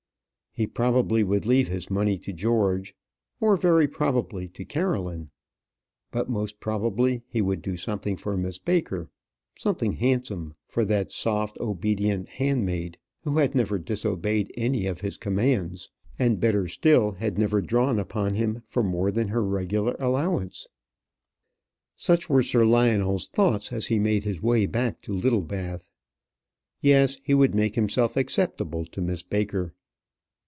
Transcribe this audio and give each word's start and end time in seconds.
He 0.53 0.67
probably 0.67 1.23
would 1.23 1.45
leave 1.45 1.69
his 1.69 1.89
money 1.89 2.17
to 2.17 2.33
George 2.33 2.93
or 3.39 3.55
very 3.55 3.87
probably 3.87 4.49
to 4.49 4.65
Caroline; 4.65 5.29
but 6.11 6.29
most 6.29 6.59
probably 6.59 7.23
he 7.29 7.41
would 7.41 7.61
do 7.61 7.77
something 7.77 8.17
for 8.17 8.35
Miss 8.35 8.59
Baker; 8.59 9.09
something 9.55 9.93
handsome 9.93 10.53
for 10.67 10.83
that 10.83 11.13
soft, 11.13 11.57
obedient 11.61 12.27
handmaid 12.27 12.97
who 13.23 13.37
had 13.37 13.55
never 13.55 13.79
disobeyed 13.79 14.51
any 14.57 14.87
of 14.87 14.99
his 14.99 15.15
commands; 15.15 15.89
and, 16.19 16.37
better 16.41 16.67
still, 16.67 17.13
had 17.13 17.37
never 17.37 17.61
drawn 17.61 17.97
upon 17.97 18.33
him 18.33 18.61
for 18.65 18.83
more 18.83 19.09
than 19.09 19.29
her 19.29 19.41
regular 19.45 19.95
allowance. 19.99 20.67
Such 21.95 22.29
were 22.29 22.43
Sir 22.43 22.65
Lionel's 22.65 23.29
thoughts 23.29 23.71
as 23.71 23.85
he 23.87 23.99
made 23.99 24.25
his 24.25 24.41
way 24.41 24.65
back 24.65 25.01
to 25.03 25.13
Littlebath. 25.13 25.89
Yes; 26.81 27.19
he 27.23 27.33
would 27.33 27.55
make 27.55 27.75
himself 27.75 28.17
acceptable 28.17 28.83
to 28.87 28.99
Miss 29.01 29.23
Baker. 29.23 29.73